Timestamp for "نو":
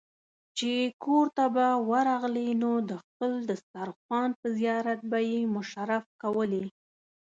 2.61-2.71